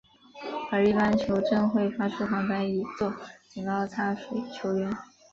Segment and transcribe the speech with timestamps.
[0.71, 3.13] 而一般球证会发出黄牌以作
[3.47, 4.91] 警告插水球员。